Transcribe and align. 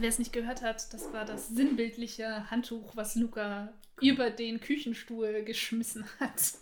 Wer 0.00 0.08
es 0.08 0.18
nicht 0.18 0.32
gehört 0.32 0.62
hat, 0.62 0.94
das 0.94 1.12
war 1.12 1.26
das 1.26 1.48
sinnbildliche 1.48 2.50
Handtuch, 2.50 2.96
was 2.96 3.16
Luca 3.16 3.70
über 4.00 4.30
den 4.30 4.58
Küchenstuhl 4.58 5.42
geschmissen 5.44 6.06
hat. 6.18 6.54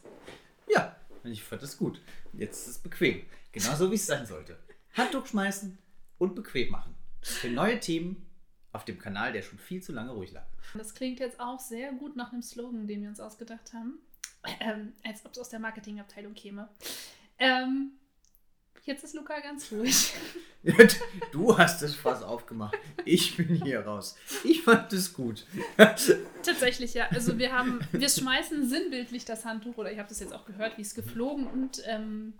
Ja, 0.68 0.96
ich 1.22 1.44
fand 1.44 1.62
das 1.62 1.78
gut. 1.78 2.00
Jetzt 2.32 2.62
ist 2.62 2.68
es 2.68 2.78
bequem. 2.78 3.22
Genauso 3.52 3.92
wie 3.92 3.94
es 3.94 4.06
sein 4.06 4.26
sollte. 4.26 4.58
Handtuch 4.94 5.24
schmeißen 5.26 5.78
und 6.18 6.34
bequem 6.34 6.72
machen. 6.72 6.96
Für 7.22 7.48
neue 7.48 7.78
Themen 7.78 8.26
auf 8.72 8.84
dem 8.84 8.98
Kanal, 8.98 9.32
der 9.32 9.42
schon 9.42 9.60
viel 9.60 9.84
zu 9.84 9.92
lange 9.92 10.10
ruhig 10.10 10.32
lag. 10.32 10.46
Das 10.74 10.92
klingt 10.92 11.20
jetzt 11.20 11.38
auch 11.38 11.60
sehr 11.60 11.92
gut 11.92 12.16
nach 12.16 12.32
einem 12.32 12.42
Slogan, 12.42 12.88
den 12.88 13.02
wir 13.02 13.08
uns 13.08 13.20
ausgedacht 13.20 13.72
haben. 13.72 14.00
Ähm, 14.58 14.94
als 15.04 15.24
ob 15.24 15.30
es 15.30 15.38
aus 15.38 15.48
der 15.48 15.60
Marketingabteilung 15.60 16.34
käme. 16.34 16.68
Ähm, 17.38 17.92
jetzt 18.88 19.04
ist 19.04 19.14
Luca 19.14 19.38
ganz 19.40 19.70
ruhig. 19.70 20.14
Du 21.32 21.56
hast 21.56 21.82
das 21.82 21.94
Fass 21.94 22.22
aufgemacht. 22.22 22.76
Ich 23.04 23.36
bin 23.36 23.62
hier 23.62 23.86
raus. 23.86 24.16
Ich 24.42 24.62
fand 24.62 24.92
es 24.92 25.14
gut. 25.14 25.46
Tatsächlich, 26.42 26.94
ja. 26.94 27.06
Also 27.10 27.38
wir 27.38 27.52
haben, 27.52 27.80
wir 27.92 28.08
schmeißen 28.08 28.68
sinnbildlich 28.68 29.24
das 29.24 29.44
Handtuch, 29.44 29.78
oder 29.78 29.92
ich 29.92 29.98
habe 29.98 30.08
das 30.08 30.18
jetzt 30.18 30.34
auch 30.34 30.44
gehört, 30.44 30.76
wie 30.76 30.82
es 30.82 30.96
geflogen 30.96 31.46
und 31.46 31.80
ähm, 31.86 32.34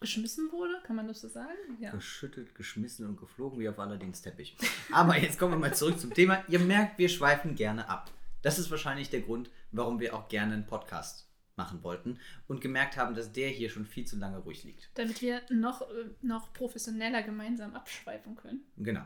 geschmissen 0.00 0.52
wurde, 0.52 0.80
kann 0.86 0.94
man 0.96 1.08
das 1.08 1.20
so 1.20 1.28
sagen? 1.28 1.58
Ja. 1.80 1.90
Geschüttelt, 1.90 2.54
geschmissen 2.54 3.06
und 3.08 3.18
geflogen 3.18 3.58
wie 3.58 3.68
auf 3.68 3.78
Aladins 3.80 4.22
Teppich. 4.22 4.56
Aber 4.92 5.18
jetzt 5.18 5.38
kommen 5.38 5.52
wir 5.52 5.58
mal 5.58 5.74
zurück 5.74 5.98
zum 5.98 6.14
Thema. 6.14 6.44
Ihr 6.48 6.60
merkt, 6.60 6.96
wir 6.96 7.08
schweifen 7.08 7.56
gerne 7.56 7.88
ab. 7.88 8.10
Das 8.42 8.58
ist 8.60 8.70
wahrscheinlich 8.70 9.10
der 9.10 9.22
Grund, 9.22 9.50
warum 9.72 9.98
wir 9.98 10.14
auch 10.14 10.28
gerne 10.28 10.54
einen 10.54 10.66
Podcast 10.66 11.31
machen 11.56 11.82
wollten 11.82 12.18
und 12.48 12.60
gemerkt 12.60 12.96
haben, 12.96 13.14
dass 13.14 13.32
der 13.32 13.48
hier 13.48 13.70
schon 13.70 13.84
viel 13.84 14.06
zu 14.06 14.16
lange 14.16 14.38
ruhig 14.38 14.64
liegt. 14.64 14.90
Damit 14.94 15.20
wir 15.20 15.42
noch, 15.50 15.82
äh, 15.82 16.06
noch 16.22 16.52
professioneller 16.52 17.22
gemeinsam 17.22 17.74
abschweifen 17.74 18.36
können. 18.36 18.60
Genau. 18.76 19.02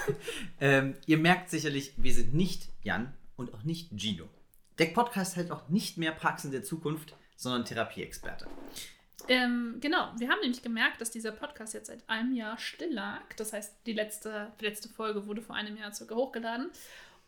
ähm, 0.60 0.94
ihr 1.06 1.18
merkt 1.18 1.50
sicherlich, 1.50 1.94
wir 1.96 2.12
sind 2.12 2.34
nicht 2.34 2.68
Jan 2.82 3.12
und 3.36 3.54
auch 3.54 3.62
nicht 3.62 3.90
Gino. 3.96 4.28
Der 4.78 4.86
Podcast 4.86 5.36
hält 5.36 5.50
auch 5.50 5.68
nicht 5.68 5.98
mehr 5.98 6.12
Praxen 6.12 6.52
der 6.52 6.62
Zukunft, 6.62 7.16
sondern 7.36 7.64
Therapieexperte. 7.64 8.46
Ähm, 9.26 9.78
genau, 9.80 10.12
wir 10.18 10.28
haben 10.28 10.40
nämlich 10.40 10.62
gemerkt, 10.62 11.00
dass 11.00 11.10
dieser 11.10 11.32
Podcast 11.32 11.74
jetzt 11.74 11.88
seit 11.88 12.08
einem 12.08 12.32
Jahr 12.32 12.58
still 12.58 12.92
lag. 12.92 13.22
Das 13.36 13.52
heißt, 13.52 13.74
die 13.86 13.92
letzte, 13.92 14.52
die 14.60 14.64
letzte 14.64 14.88
Folge 14.88 15.26
wurde 15.26 15.42
vor 15.42 15.56
einem 15.56 15.76
Jahr 15.76 15.92
circa 15.92 16.14
hochgeladen. 16.14 16.70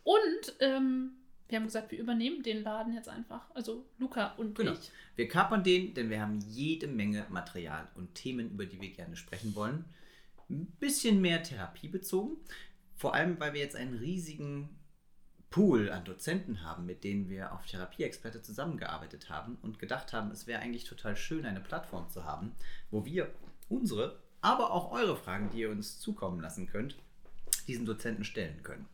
Und 0.03 0.55
ähm, 0.59 1.11
wir 1.51 1.59
haben 1.59 1.65
gesagt, 1.65 1.91
wir 1.91 1.99
übernehmen 1.99 2.43
den 2.43 2.63
Laden 2.63 2.93
jetzt 2.93 3.09
einfach. 3.09 3.49
Also 3.53 3.85
Luca 3.97 4.33
und 4.37 4.55
genau. 4.55 4.71
ich. 4.71 4.91
Wir 5.15 5.27
kapern 5.27 5.63
den, 5.63 5.93
denn 5.93 6.09
wir 6.09 6.21
haben 6.21 6.39
jede 6.39 6.87
Menge 6.87 7.25
Material 7.29 7.87
und 7.95 8.15
Themen, 8.15 8.51
über 8.51 8.65
die 8.65 8.79
wir 8.79 8.91
gerne 8.91 9.15
sprechen 9.17 9.53
wollen. 9.53 9.85
Ein 10.49 10.67
bisschen 10.79 11.21
mehr 11.21 11.43
therapiebezogen. 11.43 12.37
Vor 12.95 13.13
allem, 13.13 13.39
weil 13.39 13.53
wir 13.53 13.61
jetzt 13.61 13.75
einen 13.75 13.95
riesigen 13.95 14.69
Pool 15.49 15.91
an 15.91 16.05
Dozenten 16.05 16.63
haben, 16.63 16.85
mit 16.85 17.03
denen 17.03 17.29
wir 17.29 17.51
auf 17.51 17.65
Therapieexperte 17.65 18.41
zusammengearbeitet 18.41 19.29
haben 19.29 19.57
und 19.61 19.79
gedacht 19.79 20.13
haben, 20.13 20.31
es 20.31 20.47
wäre 20.47 20.61
eigentlich 20.61 20.85
total 20.85 21.17
schön, 21.17 21.45
eine 21.45 21.59
Plattform 21.59 22.09
zu 22.09 22.23
haben, 22.23 22.53
wo 22.89 23.03
wir 23.03 23.33
unsere, 23.67 24.21
aber 24.39 24.71
auch 24.71 24.91
eure 24.93 25.17
Fragen, 25.17 25.49
die 25.51 25.59
ihr 25.59 25.69
uns 25.69 25.99
zukommen 25.99 26.39
lassen 26.39 26.67
könnt, 26.67 26.95
diesen 27.67 27.85
Dozenten 27.85 28.23
stellen 28.23 28.63
können. 28.63 28.87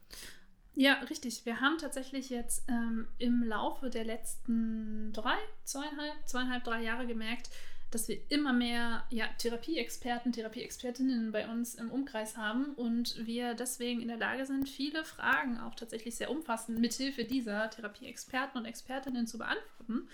Ja, 0.79 0.93
richtig. 1.09 1.43
Wir 1.43 1.59
haben 1.59 1.79
tatsächlich 1.79 2.29
jetzt 2.29 2.63
ähm, 2.69 3.07
im 3.17 3.41
Laufe 3.41 3.89
der 3.89 4.05
letzten 4.05 5.11
drei, 5.11 5.37
zweieinhalb, 5.63 6.13
zweieinhalb, 6.27 6.63
drei 6.63 6.83
Jahre 6.83 7.07
gemerkt, 7.07 7.49
dass 7.89 8.07
wir 8.07 8.19
immer 8.29 8.53
mehr 8.53 9.03
ja, 9.09 9.25
Therapieexperten, 9.39 10.33
Therapieexpertinnen 10.33 11.31
bei 11.31 11.47
uns 11.47 11.73
im 11.73 11.89
Umkreis 11.89 12.37
haben 12.37 12.75
und 12.75 13.25
wir 13.25 13.55
deswegen 13.55 14.01
in 14.01 14.07
der 14.07 14.17
Lage 14.17 14.45
sind, 14.45 14.69
viele 14.69 15.03
Fragen 15.03 15.59
auch 15.59 15.73
tatsächlich 15.73 16.15
sehr 16.15 16.29
umfassend 16.29 16.77
mithilfe 16.77 17.25
dieser 17.25 17.71
Therapieexperten 17.71 18.59
und 18.59 18.65
Expertinnen 18.67 19.25
zu 19.25 19.39
beantworten. 19.39 20.07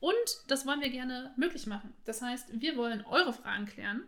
Und 0.00 0.42
das 0.48 0.66
wollen 0.66 0.80
wir 0.80 0.90
gerne 0.90 1.32
möglich 1.36 1.68
machen. 1.68 1.94
Das 2.06 2.22
heißt, 2.22 2.60
wir 2.60 2.76
wollen 2.76 3.04
eure 3.04 3.32
Fragen 3.32 3.66
klären 3.66 4.02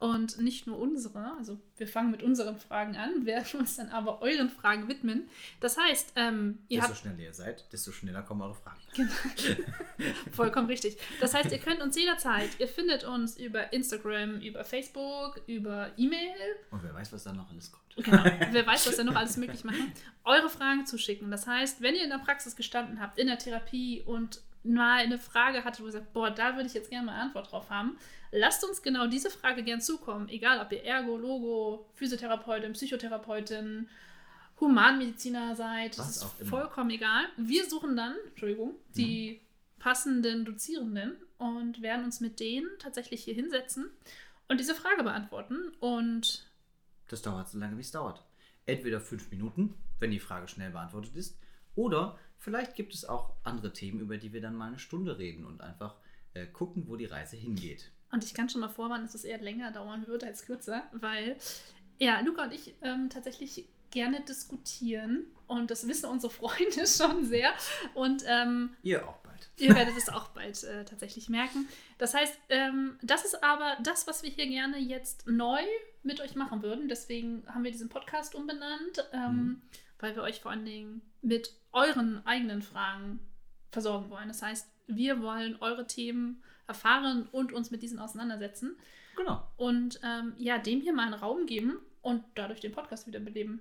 und 0.00 0.38
nicht 0.38 0.66
nur 0.66 0.78
unsere. 0.78 1.36
Also 1.36 1.58
wir 1.76 1.86
fangen 1.86 2.10
mit 2.10 2.22
unseren 2.22 2.56
Fragen 2.56 2.96
an, 2.96 3.26
werden 3.26 3.60
uns 3.60 3.76
dann 3.76 3.90
aber 3.90 4.22
euren 4.22 4.48
Fragen 4.48 4.88
widmen. 4.88 5.28
Das 5.60 5.76
heißt, 5.76 6.14
ähm, 6.16 6.58
ihr 6.68 6.78
desto 6.78 6.94
habt... 6.94 7.00
schneller 7.02 7.18
ihr 7.20 7.34
seid, 7.34 7.70
desto 7.72 7.92
schneller 7.92 8.22
kommen 8.22 8.42
eure 8.42 8.54
Fragen. 8.54 8.80
Genau. 8.96 10.12
Vollkommen 10.32 10.66
richtig. 10.66 10.96
Das 11.20 11.34
heißt, 11.34 11.52
ihr 11.52 11.58
könnt 11.58 11.80
uns 11.80 11.96
jederzeit, 11.96 12.48
ihr 12.58 12.66
findet 12.66 13.04
uns 13.04 13.36
über 13.36 13.72
Instagram, 13.72 14.40
über 14.40 14.64
Facebook, 14.64 15.40
über 15.46 15.90
E-Mail. 15.96 16.34
Und 16.70 16.82
wer 16.82 16.94
weiß, 16.94 17.12
was 17.12 17.24
da 17.24 17.32
noch 17.32 17.50
alles 17.50 17.70
kommt. 17.70 17.80
Genau. 18.04 18.24
Wer 18.50 18.66
weiß, 18.66 18.86
was 18.86 18.96
da 18.96 19.04
noch 19.04 19.14
alles 19.14 19.36
möglich 19.36 19.62
machen. 19.64 19.92
Eure 20.24 20.48
Fragen 20.48 20.86
zuschicken. 20.86 21.30
Das 21.30 21.46
heißt, 21.46 21.82
wenn 21.82 21.94
ihr 21.94 22.04
in 22.04 22.10
der 22.10 22.18
Praxis 22.18 22.56
gestanden 22.56 23.00
habt, 23.00 23.18
in 23.18 23.26
der 23.26 23.38
Therapie 23.38 24.02
und 24.04 24.40
mal 24.62 25.00
eine 25.00 25.18
Frage 25.18 25.64
hattet, 25.64 25.82
wo 25.82 25.86
ihr 25.86 25.92
sagt, 25.92 26.12
boah, 26.12 26.30
da 26.30 26.56
würde 26.56 26.66
ich 26.66 26.74
jetzt 26.74 26.90
gerne 26.90 27.06
mal 27.06 27.12
eine 27.12 27.22
Antwort 27.22 27.50
drauf 27.50 27.70
haben, 27.70 27.96
Lasst 28.32 28.64
uns 28.64 28.82
genau 28.82 29.08
diese 29.08 29.28
Frage 29.30 29.64
gern 29.64 29.80
zukommen, 29.80 30.28
egal 30.28 30.60
ob 30.60 30.70
ihr 30.72 30.84
Ergo, 30.84 31.16
Logo, 31.16 31.86
Physiotherapeutin, 31.94 32.72
Psychotherapeutin, 32.74 33.88
Humanmediziner 34.60 35.56
seid, 35.56 35.98
Was 35.98 36.20
das 36.20 36.34
ist 36.38 36.48
vollkommen 36.48 36.90
egal. 36.90 37.24
Wir 37.36 37.68
suchen 37.68 37.96
dann, 37.96 38.14
Entschuldigung, 38.28 38.74
die 38.94 39.40
mhm. 39.40 39.82
passenden 39.82 40.44
Dozierenden 40.44 41.16
und 41.38 41.82
werden 41.82 42.04
uns 42.04 42.20
mit 42.20 42.38
denen 42.38 42.68
tatsächlich 42.78 43.24
hier 43.24 43.34
hinsetzen 43.34 43.90
und 44.48 44.60
diese 44.60 44.74
Frage 44.76 45.02
beantworten. 45.02 45.72
Und 45.80 46.46
das 47.08 47.22
dauert 47.22 47.48
so 47.48 47.58
lange, 47.58 47.76
wie 47.78 47.82
es 47.82 47.90
dauert. 47.90 48.24
Entweder 48.66 49.00
fünf 49.00 49.30
Minuten, 49.30 49.74
wenn 49.98 50.12
die 50.12 50.20
Frage 50.20 50.46
schnell 50.46 50.70
beantwortet 50.70 51.16
ist, 51.16 51.36
oder 51.74 52.18
vielleicht 52.38 52.74
gibt 52.74 52.94
es 52.94 53.04
auch 53.04 53.34
andere 53.44 53.72
Themen, 53.72 54.00
über 54.00 54.16
die 54.16 54.32
wir 54.32 54.40
dann 54.40 54.54
mal 54.54 54.68
eine 54.68 54.78
Stunde 54.78 55.18
reden 55.18 55.44
und 55.44 55.60
einfach 55.60 55.96
äh, 56.34 56.46
gucken, 56.46 56.84
wo 56.86 56.96
die 56.96 57.06
Reise 57.06 57.36
hingeht. 57.36 57.90
Und 58.12 58.24
ich 58.24 58.34
kann 58.34 58.48
schon 58.48 58.60
mal 58.60 58.68
vorwarnen, 58.68 59.06
dass 59.06 59.14
es 59.14 59.24
eher 59.24 59.38
länger 59.38 59.70
dauern 59.72 60.06
wird 60.06 60.24
als 60.24 60.44
kürzer, 60.44 60.82
weil 60.92 61.36
ja, 61.98 62.20
Luca 62.20 62.44
und 62.44 62.52
ich 62.52 62.74
ähm, 62.82 63.10
tatsächlich 63.10 63.68
gerne 63.90 64.20
diskutieren 64.22 65.26
und 65.46 65.70
das 65.70 65.86
wissen 65.86 66.08
unsere 66.08 66.32
Freunde 66.32 66.86
schon 66.86 67.24
sehr. 67.24 67.52
Und 67.94 68.24
ähm, 68.26 68.76
ihr 68.82 69.06
auch 69.06 69.18
bald. 69.18 69.50
Ihr 69.58 69.74
werdet 69.74 69.96
es 69.96 70.08
auch 70.08 70.28
bald 70.28 70.62
äh, 70.64 70.84
tatsächlich 70.84 71.28
merken. 71.28 71.68
Das 71.98 72.14
heißt, 72.14 72.38
ähm, 72.48 72.98
das 73.02 73.24
ist 73.24 73.42
aber 73.42 73.76
das, 73.82 74.06
was 74.06 74.22
wir 74.22 74.30
hier 74.30 74.46
gerne 74.46 74.78
jetzt 74.78 75.26
neu 75.26 75.62
mit 76.02 76.20
euch 76.20 76.34
machen 76.34 76.62
würden. 76.62 76.88
Deswegen 76.88 77.42
haben 77.46 77.64
wir 77.64 77.70
diesen 77.70 77.88
Podcast 77.88 78.34
umbenannt, 78.34 79.08
ähm, 79.12 79.34
mhm. 79.34 79.62
Weil 80.00 80.16
wir 80.16 80.22
euch 80.22 80.40
vor 80.40 80.50
allen 80.50 80.64
Dingen 80.64 81.02
mit 81.22 81.54
euren 81.72 82.24
eigenen 82.26 82.62
Fragen 82.62 83.20
versorgen 83.70 84.10
wollen. 84.10 84.28
Das 84.28 84.42
heißt, 84.42 84.68
wir 84.86 85.22
wollen 85.22 85.56
eure 85.60 85.86
Themen 85.86 86.42
erfahren 86.66 87.28
und 87.32 87.52
uns 87.52 87.70
mit 87.70 87.82
diesen 87.82 87.98
auseinandersetzen. 87.98 88.76
Genau. 89.16 89.46
Und 89.56 90.00
ähm, 90.04 90.34
ja, 90.38 90.58
dem 90.58 90.80
hier 90.80 90.92
mal 90.92 91.06
einen 91.06 91.14
Raum 91.14 91.46
geben 91.46 91.78
und 92.02 92.24
dadurch 92.34 92.60
den 92.60 92.72
Podcast 92.72 93.06
wieder 93.06 93.20
beleben. 93.20 93.60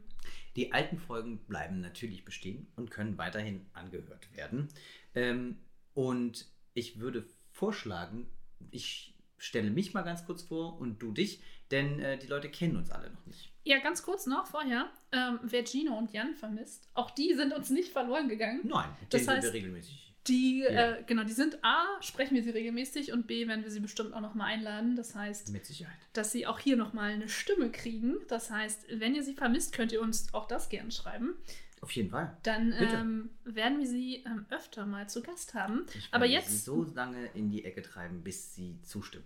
Die 0.55 0.71
alten 0.71 0.97
Folgen 0.97 1.39
bleiben 1.47 1.81
natürlich 1.81 2.25
bestehen 2.25 2.67
und 2.75 2.91
können 2.91 3.17
weiterhin 3.17 3.65
angehört 3.73 4.35
werden. 4.35 4.69
Ähm, 5.15 5.57
und 5.93 6.47
ich 6.73 6.99
würde 6.99 7.25
vorschlagen, 7.51 8.27
ich 8.71 9.15
stelle 9.39 9.71
mich 9.71 9.93
mal 9.93 10.03
ganz 10.03 10.25
kurz 10.25 10.43
vor 10.43 10.79
und 10.79 10.99
du 10.99 11.11
dich, 11.11 11.41
denn 11.71 11.99
äh, 11.99 12.17
die 12.17 12.27
Leute 12.27 12.49
kennen 12.49 12.77
uns 12.77 12.91
alle 12.91 13.09
noch 13.11 13.25
nicht. 13.25 13.51
Ja, 13.63 13.79
ganz 13.79 14.03
kurz 14.03 14.25
noch 14.25 14.47
vorher, 14.47 14.89
ähm, 15.11 15.39
wer 15.43 15.65
Gino 15.65 15.97
und 15.97 16.11
Jan 16.11 16.35
vermisst, 16.35 16.89
auch 16.93 17.11
die 17.11 17.33
sind 17.33 17.53
uns 17.53 17.69
nicht 17.69 17.91
verloren 17.91 18.29
gegangen. 18.29 18.61
Nein, 18.63 18.89
das 19.09 19.27
heißt, 19.27 19.43
wir 19.43 19.53
regelmäßig 19.53 20.08
die, 20.27 20.61
ja. 20.61 20.97
äh, 20.97 21.03
genau, 21.05 21.23
die 21.23 21.33
sind 21.33 21.63
A, 21.63 21.85
sprechen 22.01 22.35
wir 22.35 22.43
sie 22.43 22.51
regelmäßig 22.51 23.13
und 23.13 23.27
B, 23.27 23.47
werden 23.47 23.63
wir 23.63 23.71
sie 23.71 23.79
bestimmt 23.79 24.13
auch 24.13 24.21
nochmal 24.21 24.47
einladen. 24.53 24.95
Das 24.95 25.15
heißt, 25.15 25.49
Mit 25.51 25.65
Sicherheit. 25.65 25.97
dass 26.13 26.31
sie 26.31 26.45
auch 26.45 26.59
hier 26.59 26.75
nochmal 26.75 27.11
eine 27.11 27.29
Stimme 27.29 27.71
kriegen. 27.71 28.17
Das 28.27 28.51
heißt, 28.51 28.85
wenn 28.99 29.15
ihr 29.15 29.23
sie 29.23 29.33
vermisst, 29.33 29.73
könnt 29.73 29.91
ihr 29.91 30.01
uns 30.01 30.33
auch 30.33 30.47
das 30.47 30.69
gerne 30.69 30.91
schreiben. 30.91 31.35
Auf 31.81 31.91
jeden 31.91 32.09
Fall. 32.09 32.35
Dann 32.43 32.73
ähm, 32.77 33.29
werden 33.45 33.79
wir 33.79 33.87
sie 33.87 34.23
ähm, 34.25 34.45
öfter 34.49 34.85
mal 34.85 35.07
zu 35.07 35.21
Gast 35.21 35.53
haben. 35.53 35.85
Ich 35.97 36.09
Aber 36.11 36.25
jetzt 36.25 36.49
sie 36.49 36.57
so 36.57 36.83
lange 36.93 37.29
in 37.33 37.49
die 37.49 37.63
Ecke 37.63 37.81
treiben, 37.81 38.21
bis 38.21 38.53
sie 38.53 38.77
zustimmen. 38.83 39.23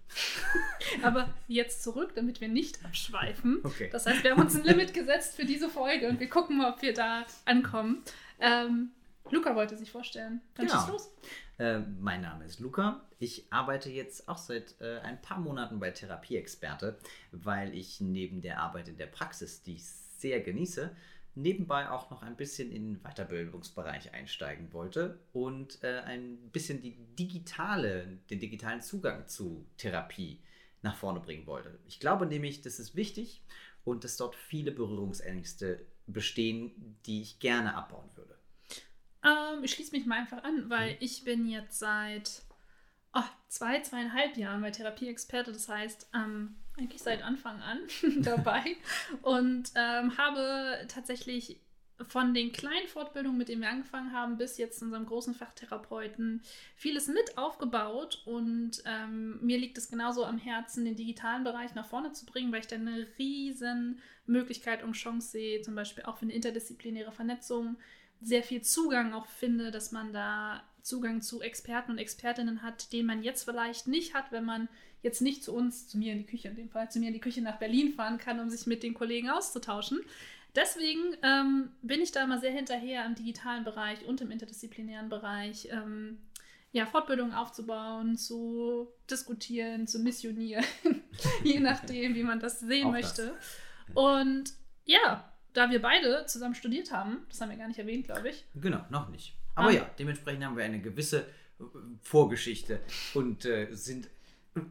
Aber 1.01 1.33
jetzt 1.47 1.81
zurück, 1.81 2.11
damit 2.13 2.41
wir 2.41 2.49
nicht 2.49 2.85
abschweifen. 2.85 3.61
Okay. 3.63 3.89
Das 3.91 4.05
heißt, 4.05 4.23
wir 4.23 4.31
haben 4.31 4.41
uns 4.41 4.55
ein 4.55 4.63
Limit 4.63 4.93
gesetzt 4.93 5.35
für 5.35 5.45
diese 5.45 5.67
Folge 5.67 6.07
und 6.07 6.19
wir 6.19 6.29
gucken 6.29 6.57
mal, 6.57 6.73
ob 6.73 6.81
wir 6.83 6.93
da 6.93 7.25
ankommen. 7.45 8.03
Ähm, 8.39 8.91
Luca 9.31 9.55
wollte 9.55 9.77
sich 9.77 9.91
vorstellen. 9.91 10.41
Dann 10.55 10.67
genau. 10.67 10.87
los. 10.87 11.11
Äh, 11.57 11.79
mein 11.79 12.21
Name 12.21 12.45
ist 12.45 12.59
Luca. 12.59 13.05
Ich 13.19 13.51
arbeite 13.51 13.89
jetzt 13.89 14.27
auch 14.27 14.37
seit 14.37 14.79
äh, 14.81 14.99
ein 14.99 15.21
paar 15.21 15.39
Monaten 15.39 15.79
bei 15.79 15.91
Therapieexperte, 15.91 16.97
weil 17.31 17.73
ich 17.73 18.01
neben 18.01 18.41
der 18.41 18.59
Arbeit 18.59 18.89
in 18.89 18.97
der 18.97 19.07
Praxis, 19.07 19.61
die 19.61 19.75
ich 19.75 19.85
sehr 19.85 20.41
genieße, 20.41 20.95
nebenbei 21.35 21.89
auch 21.89 22.09
noch 22.11 22.21
ein 22.21 22.35
bisschen 22.35 22.71
in 22.71 22.93
den 22.93 23.01
Weiterbildungsbereich 23.01 24.13
einsteigen 24.13 24.71
wollte 24.71 25.19
und 25.31 25.83
äh, 25.83 26.01
ein 26.01 26.37
bisschen 26.51 26.81
die 26.81 26.95
digitale, 27.17 28.19
den 28.29 28.39
digitalen 28.39 28.81
Zugang 28.81 29.27
zu 29.27 29.65
Therapie 29.77 30.39
nach 30.81 30.95
vorne 30.95 31.19
bringen 31.21 31.47
wollte. 31.47 31.79
Ich 31.87 31.99
glaube 31.99 32.25
nämlich, 32.25 32.61
das 32.61 32.79
ist 32.79 32.95
wichtig 32.95 33.41
und 33.83 34.03
dass 34.03 34.17
dort 34.17 34.35
viele 34.35 34.71
Berührungsängste 34.71 35.85
bestehen, 36.07 36.97
die 37.05 37.21
ich 37.21 37.39
gerne 37.39 37.75
abbauen 37.75 38.09
würde. 38.15 38.22
Ähm, 39.23 39.63
ich 39.63 39.71
schließe 39.71 39.95
mich 39.95 40.05
mal 40.05 40.19
einfach 40.19 40.43
an, 40.43 40.69
weil 40.69 40.97
ich 40.99 41.23
bin 41.23 41.47
jetzt 41.47 41.79
seit 41.79 42.43
oh, 43.13 43.21
zwei, 43.47 43.79
zweieinhalb 43.81 44.37
Jahren 44.37 44.61
bei 44.61 44.71
Therapieexperte, 44.71 45.51
das 45.51 45.69
heißt 45.69 46.09
ähm, 46.13 46.55
eigentlich 46.77 47.01
seit 47.01 47.23
Anfang 47.23 47.61
an 47.61 47.79
dabei. 48.23 48.63
Und 49.21 49.71
ähm, 49.75 50.17
habe 50.17 50.85
tatsächlich 50.87 51.59
von 52.01 52.33
den 52.33 52.51
kleinen 52.51 52.87
Fortbildungen, 52.87 53.37
mit 53.37 53.49
denen 53.49 53.61
wir 53.61 53.69
angefangen 53.69 54.11
haben, 54.11 54.37
bis 54.37 54.57
jetzt 54.57 54.79
zu 54.79 54.85
unserem 54.85 55.05
großen 55.05 55.35
Fachtherapeuten, 55.35 56.41
vieles 56.75 57.07
mit 57.07 57.37
aufgebaut. 57.37 58.23
Und 58.25 58.83
ähm, 58.85 59.39
mir 59.41 59.57
liegt 59.57 59.77
es 59.77 59.89
genauso 59.89 60.25
am 60.25 60.37
Herzen, 60.37 60.85
den 60.85 60.95
digitalen 60.95 61.43
Bereich 61.43 61.75
nach 61.75 61.85
vorne 61.85 62.11
zu 62.11 62.25
bringen, 62.25 62.51
weil 62.51 62.61
ich 62.61 62.67
da 62.67 62.75
eine 62.75 63.07
riesen 63.19 63.99
Möglichkeit 64.25 64.83
und 64.83 64.93
Chance 64.93 65.29
sehe, 65.29 65.61
zum 65.61 65.75
Beispiel 65.75 66.03
auch 66.03 66.17
für 66.17 66.23
eine 66.23 66.33
interdisziplinäre 66.33 67.11
Vernetzung, 67.11 67.77
sehr 68.23 68.43
viel 68.43 68.61
Zugang 68.61 69.13
auch 69.13 69.27
finde, 69.27 69.71
dass 69.71 69.91
man 69.91 70.13
da 70.13 70.63
Zugang 70.81 71.21
zu 71.21 71.41
Experten 71.41 71.91
und 71.91 71.97
Expertinnen 71.97 72.61
hat, 72.61 72.91
den 72.91 73.05
man 73.05 73.23
jetzt 73.23 73.43
vielleicht 73.43 73.87
nicht 73.87 74.13
hat, 74.13 74.31
wenn 74.31 74.45
man 74.45 74.67
jetzt 75.01 75.21
nicht 75.21 75.43
zu 75.43 75.53
uns, 75.53 75.87
zu 75.87 75.97
mir 75.97 76.13
in 76.13 76.19
die 76.19 76.25
Küche 76.25 76.47
in 76.47 76.55
dem 76.55 76.69
Fall, 76.69 76.89
zu 76.89 76.99
mir 76.99 77.07
in 77.07 77.13
die 77.13 77.19
Küche 77.19 77.41
nach 77.41 77.59
Berlin 77.59 77.93
fahren 77.93 78.17
kann, 78.17 78.39
um 78.39 78.49
sich 78.49 78.67
mit 78.67 78.83
den 78.83 78.93
Kollegen 78.93 79.29
auszutauschen. 79.29 79.99
Deswegen 80.55 81.17
ähm, 81.23 81.71
bin 81.81 82.01
ich 82.01 82.11
da 82.11 82.23
immer 82.23 82.39
sehr 82.39 82.51
hinterher 82.51 83.05
im 83.05 83.15
digitalen 83.15 83.63
Bereich 83.63 84.05
und 84.05 84.21
im 84.21 84.31
interdisziplinären 84.31 85.09
Bereich, 85.09 85.67
ähm, 85.71 86.19
ja, 86.71 86.85
Fortbildungen 86.85 87.33
aufzubauen, 87.33 88.17
zu 88.17 88.87
diskutieren, 89.09 89.87
zu 89.87 89.99
missionieren, 89.99 90.65
je 91.43 91.59
nachdem, 91.59 92.15
wie 92.15 92.23
man 92.23 92.39
das 92.39 92.59
sehen 92.59 92.87
Auch 92.87 92.91
möchte. 92.91 93.35
Das. 93.87 93.95
Und 93.95 94.53
ja, 94.85 95.32
da 95.53 95.69
wir 95.69 95.81
beide 95.81 96.25
zusammen 96.25 96.55
studiert 96.55 96.91
haben, 96.91 97.19
das 97.29 97.41
haben 97.41 97.49
wir 97.49 97.57
gar 97.57 97.67
nicht 97.67 97.79
erwähnt, 97.79 98.05
glaube 98.05 98.29
ich. 98.29 98.45
Genau, 98.55 98.83
noch 98.89 99.09
nicht. 99.09 99.35
Aber 99.55 99.69
ah. 99.69 99.71
ja, 99.71 99.89
dementsprechend 99.99 100.43
haben 100.45 100.57
wir 100.57 100.63
eine 100.63 100.81
gewisse 100.81 101.21
äh, 101.59 101.63
Vorgeschichte 102.01 102.79
und 103.13 103.45
äh, 103.45 103.67
sind 103.71 104.09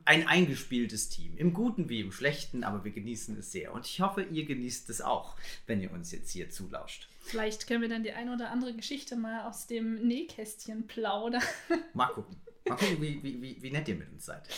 ein 0.04 0.28
eingespieltes 0.28 1.08
Team. 1.08 1.36
Im 1.36 1.52
Guten 1.52 1.88
wie 1.88 2.00
im 2.00 2.12
Schlechten, 2.12 2.62
aber 2.64 2.84
wir 2.84 2.92
genießen 2.92 3.36
es 3.38 3.50
sehr. 3.50 3.72
Und 3.72 3.86
ich 3.86 4.00
hoffe, 4.00 4.22
ihr 4.22 4.44
genießt 4.44 4.88
es 4.90 5.00
auch, 5.00 5.36
wenn 5.66 5.80
ihr 5.80 5.92
uns 5.92 6.12
jetzt 6.12 6.30
hier 6.30 6.50
zulauscht. 6.50 7.08
Vielleicht 7.20 7.66
können 7.66 7.82
wir 7.82 7.88
dann 7.88 8.02
die 8.02 8.12
eine 8.12 8.32
oder 8.32 8.50
andere 8.50 8.74
Geschichte 8.74 9.16
mal 9.16 9.48
aus 9.48 9.66
dem 9.66 10.06
Nähkästchen 10.06 10.86
plaudern. 10.86 11.42
Mal 11.94 12.06
gucken. 12.08 12.36
Mal 12.68 12.76
gucken, 12.76 13.00
wie, 13.00 13.20
wie, 13.22 13.42
wie, 13.42 13.60
wie 13.60 13.70
nett 13.70 13.88
ihr 13.88 13.96
mit 13.96 14.10
uns 14.12 14.24
seid. 14.24 14.48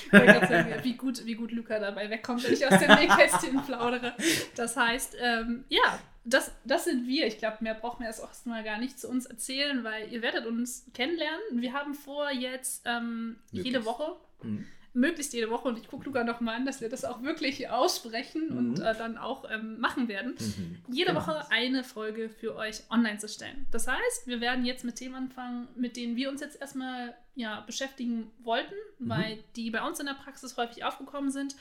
wie, 0.83 0.95
gut, 0.95 1.25
wie 1.25 1.35
gut 1.35 1.53
Luca 1.53 1.79
dabei 1.79 2.11
wegkommt, 2.11 2.45
wenn 2.45 2.53
ich 2.53 2.67
aus 2.67 2.79
dem 2.79 2.95
Nähkästchen 3.01 3.65
plaudere. 3.65 4.15
Das 4.57 4.77
heißt, 4.77 5.17
ähm, 5.21 5.65
ja, 5.69 5.99
das, 6.25 6.53
das 6.65 6.85
sind 6.85 7.07
wir. 7.07 7.27
Ich 7.27 7.39
glaube, 7.39 7.59
mehr 7.61 7.75
braucht 7.75 8.01
man 8.01 8.07
erst 8.07 8.21
erstmal 8.21 8.65
gar 8.65 8.79
nicht 8.79 8.99
zu 8.99 9.09
uns 9.09 9.27
erzählen, 9.27 9.85
weil 9.85 10.13
ihr 10.13 10.23
werdet 10.23 10.47
uns 10.47 10.87
kennenlernen. 10.95 11.43
Wir 11.61 11.73
haben 11.73 11.95
vor, 11.95 12.31
jetzt 12.31 12.83
ähm, 12.87 13.37
jede 13.53 13.85
Woche 13.85 14.17
mhm 14.43 14.67
möglichst 14.95 15.33
jede 15.33 15.51
Woche, 15.51 15.69
und 15.69 15.79
ich 15.79 15.89
gucke 15.89 16.05
Luca 16.07 16.25
noch 16.25 16.41
mal 16.41 16.55
an, 16.55 16.65
dass 16.65 16.81
wir 16.81 16.89
das 16.89 17.05
auch 17.05 17.23
wirklich 17.23 17.69
aussprechen 17.69 18.49
mhm. 18.51 18.59
und 18.59 18.81
äh, 18.81 18.95
dann 18.97 19.19
auch 19.19 19.45
ähm, 19.51 19.79
machen 19.81 20.09
werden, 20.09 20.37
mhm. 20.39 20.79
jede 20.89 21.11
genau. 21.13 21.21
Woche 21.21 21.51
eine 21.51 21.85
Folge 21.85 22.31
für 22.31 22.55
euch 22.55 22.83
online 22.91 23.19
zu 23.19 23.29
stellen. 23.29 23.67
Das 23.73 23.89
heißt, 23.89 24.27
wir 24.27 24.41
werden 24.41 24.65
jetzt 24.65 24.85
mit 24.85 24.97
Themen 24.97 25.17
anfangen, 25.17 25.69
mit 25.75 25.97
denen 25.97 26.17
wir 26.17 26.31
uns 26.31 26.41
jetzt 26.41 26.61
erstmal 26.61 27.15
ja, 27.35 27.61
beschäftigen 27.63 28.31
wollten, 28.39 28.75
mhm. 28.99 29.09
weil 29.09 29.45
die 29.57 29.71
bei 29.71 29.85
uns 29.87 29.99
in 29.99 30.07
der 30.07 30.15
Praxis 30.15 30.57
häufig 30.57 30.85
aufgekommen 30.85 31.31
sind. 31.31 31.57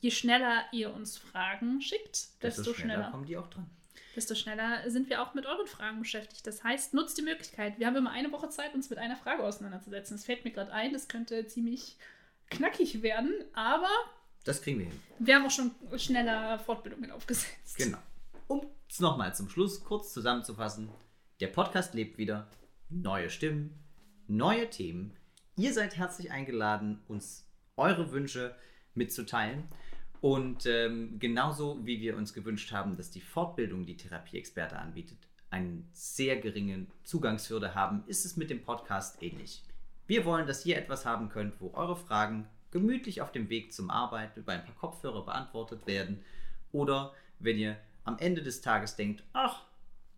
Je 0.00 0.10
schneller 0.10 0.64
ihr 0.72 0.94
uns 0.94 1.18
Fragen 1.18 1.82
schickt, 1.82 2.42
desto, 2.42 2.62
desto 2.62 2.74
schneller, 2.74 2.94
schneller 2.94 3.10
kommen 3.10 3.26
die 3.26 3.36
auch 3.36 3.48
dran 3.48 3.68
desto 4.18 4.34
schneller 4.34 4.90
sind 4.90 5.08
wir 5.08 5.22
auch 5.22 5.34
mit 5.34 5.46
euren 5.46 5.68
Fragen 5.68 6.00
beschäftigt. 6.00 6.44
Das 6.44 6.64
heißt, 6.64 6.92
nutzt 6.92 7.16
die 7.18 7.22
Möglichkeit. 7.22 7.78
Wir 7.78 7.86
haben 7.86 7.94
immer 7.94 8.10
eine 8.10 8.32
Woche 8.32 8.48
Zeit, 8.48 8.74
uns 8.74 8.90
mit 8.90 8.98
einer 8.98 9.14
Frage 9.16 9.44
auseinanderzusetzen. 9.44 10.16
Das 10.16 10.26
fällt 10.26 10.44
mir 10.44 10.50
gerade 10.50 10.72
ein, 10.72 10.92
das 10.92 11.06
könnte 11.06 11.46
ziemlich 11.46 11.96
knackig 12.50 13.00
werden, 13.02 13.32
aber. 13.52 13.88
Das 14.42 14.60
kriegen 14.60 14.80
wir 14.80 14.86
hin. 14.86 15.00
Wir 15.20 15.36
haben 15.36 15.46
auch 15.46 15.52
schon 15.52 15.70
schneller 15.96 16.58
Fortbildungen 16.58 17.12
aufgesetzt. 17.12 17.76
Genau. 17.76 17.98
Um 18.48 18.66
es 18.90 18.98
nochmal 18.98 19.36
zum 19.36 19.48
Schluss 19.48 19.84
kurz 19.84 20.12
zusammenzufassen: 20.12 20.88
Der 21.38 21.46
Podcast 21.46 21.94
lebt 21.94 22.18
wieder. 22.18 22.50
Neue 22.90 23.30
Stimmen, 23.30 23.78
neue 24.26 24.68
Themen. 24.68 25.14
Ihr 25.56 25.72
seid 25.72 25.96
herzlich 25.96 26.32
eingeladen, 26.32 27.02
uns 27.06 27.46
eure 27.76 28.10
Wünsche 28.10 28.56
mitzuteilen. 28.94 29.68
Und 30.20 30.66
ähm, 30.66 31.18
genauso 31.18 31.84
wie 31.86 32.00
wir 32.00 32.16
uns 32.16 32.34
gewünscht 32.34 32.72
haben, 32.72 32.96
dass 32.96 33.10
die 33.10 33.20
Fortbildung, 33.20 33.86
die 33.86 33.96
Therapieexperte 33.96 34.76
anbietet, 34.76 35.18
einen 35.50 35.88
sehr 35.92 36.40
geringen 36.40 36.90
Zugangshürde 37.04 37.74
haben, 37.74 38.02
ist 38.06 38.24
es 38.24 38.36
mit 38.36 38.50
dem 38.50 38.62
Podcast 38.62 39.22
ähnlich. 39.22 39.62
Wir 40.06 40.24
wollen, 40.24 40.46
dass 40.46 40.66
ihr 40.66 40.76
etwas 40.76 41.06
haben 41.06 41.28
könnt, 41.28 41.60
wo 41.60 41.72
eure 41.74 41.96
Fragen 41.96 42.48
gemütlich 42.70 43.22
auf 43.22 43.32
dem 43.32 43.48
Weg 43.48 43.72
zum 43.72 43.90
Arbeit 43.90 44.36
über 44.36 44.52
ein 44.52 44.64
paar 44.64 44.74
Kopfhörer 44.74 45.24
beantwortet 45.24 45.86
werden. 45.86 46.24
Oder 46.72 47.14
wenn 47.38 47.58
ihr 47.58 47.76
am 48.04 48.18
Ende 48.18 48.42
des 48.42 48.60
Tages 48.60 48.96
denkt, 48.96 49.22
ach, 49.32 49.64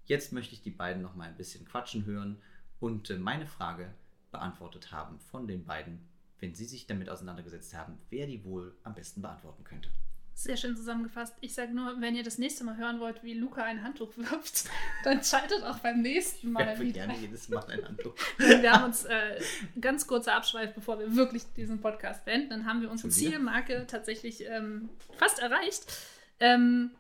jetzt 0.07 0.33
möchte 0.33 0.55
ich 0.55 0.63
die 0.63 0.71
beiden 0.71 1.03
noch 1.03 1.15
mal 1.15 1.29
ein 1.29 1.37
bisschen 1.37 1.65
quatschen 1.65 2.07
hören 2.07 2.41
und 2.81 3.11
äh, 3.11 3.19
meine 3.19 3.47
Frage 3.47 3.95
beantwortet 4.31 4.93
haben 4.93 5.21
von 5.21 5.47
den 5.47 5.65
beiden, 5.65 6.09
wenn 6.41 6.55
sie 6.55 6.65
sich 6.65 6.87
damit 6.87 7.09
auseinandergesetzt 7.09 7.75
haben, 7.75 7.99
wer 8.11 8.27
die 8.27 8.45
wohl 8.45 8.75
am 8.83 8.95
besten 8.95 9.23
beantworten 9.23 9.65
könnte. 9.65 9.91
Sehr 10.35 10.57
schön 10.57 10.75
zusammengefasst. 10.75 11.35
Ich 11.43 11.53
sage 11.53 11.75
nur, 11.75 12.01
wenn 12.01 12.17
ihr 12.17 12.23
das 12.23 12.39
nächste 12.39 12.65
Mal 12.65 12.79
hören 12.79 12.99
wollt, 12.99 13.23
wie 13.23 13.35
Luca 13.35 13.63
ein 13.63 13.83
Handtuch 13.83 14.17
wirft, 14.17 14.71
dann 15.05 15.23
schaltet 15.23 15.63
auch 15.65 15.81
beim 15.81 16.01
nächsten 16.01 16.51
Mal 16.51 16.73
ich 16.75 16.81
wieder. 16.81 17.07
gerne 17.07 17.19
jedes 17.19 17.51
Mal 17.51 17.63
ein 17.67 17.85
Handtuch. 17.85 18.15
wir 18.39 18.73
haben 18.73 18.85
uns 18.85 19.05
äh, 19.05 19.39
ganz 19.83 20.07
kurzer 20.07 20.35
Abschweif, 20.35 20.73
bevor 20.75 20.99
wir 20.99 21.15
wirklich 21.15 21.45
diesen 21.57 21.83
Podcast 21.83 22.25
beenden. 22.25 22.49
Dann 22.49 22.65
haben 22.65 22.81
wir 22.81 22.91
unsere 22.91 23.11
Zielmarke 23.11 23.87
tatsächlich 23.87 24.47
ähm, 24.47 24.89
fast 25.19 25.41
erreicht. 25.41 25.93
Ähm, 26.39 26.93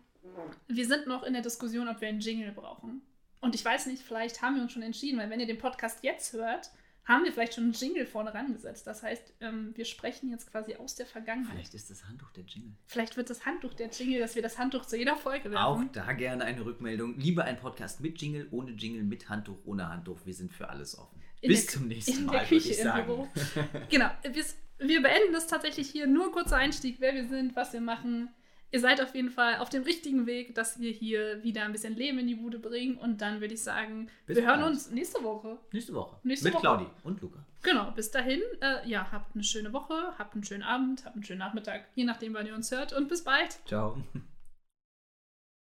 wir 0.69 0.87
sind 0.87 1.06
noch 1.06 1.22
in 1.22 1.32
der 1.32 1.40
Diskussion, 1.42 1.88
ob 1.88 2.02
wir 2.02 2.08
einen 2.08 2.20
Jingle 2.20 2.52
brauchen. 2.52 3.00
Und 3.40 3.54
ich 3.54 3.64
weiß 3.64 3.87
nicht, 3.87 4.02
vielleicht 4.02 4.42
haben 4.42 4.56
wir 4.56 4.62
uns 4.62 4.72
schon 4.72 4.82
entschieden, 4.82 5.19
weil 5.19 5.31
wenn 5.31 5.40
ihr 5.40 5.46
den 5.46 5.56
Podcast 5.56 6.04
jetzt 6.04 6.34
hört, 6.34 6.70
haben 7.05 7.25
wir 7.25 7.32
vielleicht 7.32 7.55
schon 7.55 7.64
einen 7.64 7.73
Jingle 7.73 8.06
vorne 8.06 8.32
rangesetzt. 8.32 8.87
Das 8.87 9.02
heißt, 9.02 9.35
ähm, 9.41 9.73
wir 9.75 9.85
sprechen 9.85 10.31
jetzt 10.31 10.50
quasi 10.50 10.76
aus 10.76 10.94
der 10.94 11.06
Vergangenheit. 11.06 11.52
Vielleicht 11.55 11.75
ist 11.75 11.91
das 11.91 12.05
Handtuch 12.05 12.31
der 12.32 12.44
Jingle. 12.44 12.73
Vielleicht 12.87 13.17
wird 13.17 13.31
das 13.31 13.47
Handtuch 13.47 13.75
der 13.75 13.88
Jingle, 13.88 14.20
dass 14.20 14.35
wir 14.35 14.43
das 14.43 14.58
Handtuch 14.58 14.87
zu 14.87 14.97
jeder 14.97 15.16
Folge 15.16 15.50
werfen. 15.50 15.57
Auch 15.57 15.83
da 15.92 16.12
gerne 16.12 16.45
eine 16.45 16.64
Rückmeldung. 16.64 17.19
Lieber 17.19 17.45
ein 17.45 17.59
Podcast 17.59 18.00
mit 18.00 18.21
Jingle, 18.21 18.49
ohne 18.50 18.73
Jingle, 18.73 19.02
mit 19.02 19.28
Handtuch, 19.28 19.59
ohne 19.64 19.88
Handtuch. 19.88 20.19
Wir 20.25 20.35
sind 20.35 20.52
für 20.52 20.69
alles 20.69 20.97
offen. 20.97 21.21
In 21.40 21.49
Bis 21.49 21.66
der, 21.66 21.75
zum 21.75 21.88
nächsten 21.88 22.26
Mal, 22.26 22.49
würde 22.50 22.54
ich 22.54 22.76
sagen. 22.76 23.28
genau. 23.90 24.11
Wir, 24.23 24.45
wir 24.78 25.02
beenden 25.02 25.33
das 25.33 25.47
tatsächlich 25.47 25.88
hier. 25.88 26.07
Nur 26.07 26.33
kurzer 26.33 26.57
Einstieg, 26.57 26.97
wer 27.00 27.14
wir 27.14 27.26
sind, 27.26 27.57
was 27.57 27.73
wir 27.73 27.80
machen 27.80 28.28
ihr 28.71 28.81
seid 28.81 29.00
auf 29.00 29.15
jeden 29.15 29.31
Fall 29.31 29.59
auf 29.59 29.69
dem 29.69 29.83
richtigen 29.83 30.27
Weg, 30.27 30.55
dass 30.55 30.81
wir 30.81 30.91
hier 30.91 31.43
wieder 31.43 31.65
ein 31.65 31.73
bisschen 31.73 31.97
Leben 31.97 32.19
in 32.19 32.27
die 32.27 32.35
Bude 32.35 32.59
bringen. 32.59 32.97
Und 32.97 33.21
dann 33.21 33.41
würde 33.41 33.55
ich 33.55 33.62
sagen, 33.62 34.09
bis 34.27 34.37
wir 34.37 34.47
hören 34.47 34.62
uns 34.62 34.91
nächste 34.91 35.23
Woche. 35.23 35.59
Nächste 35.73 35.95
Woche. 35.95 36.17
Nächste 36.23 36.47
Mit 36.47 36.55
Woche. 36.55 36.62
Claudi 36.62 36.87
und 37.05 37.21
Luca. 37.21 37.45
Genau, 37.62 37.91
bis 37.91 38.11
dahin, 38.11 38.41
äh, 38.61 38.89
ja, 38.89 39.11
habt 39.12 39.35
eine 39.35 39.45
schöne 39.45 39.73
Woche, 39.73 40.15
habt 40.19 40.35
einen 40.35 40.45
schönen 40.45 40.62
Abend, 40.62 41.05
habt 41.05 41.15
einen 41.15 41.25
schönen 41.25 41.41
Nachmittag, 41.41 41.89
je 41.95 42.05
nachdem, 42.05 42.33
wann 42.33 42.47
ihr 42.47 42.55
uns 42.55 42.71
hört. 42.71 42.93
Und 42.93 43.09
bis 43.09 43.23
bald. 43.23 43.59
Ciao. 43.67 44.03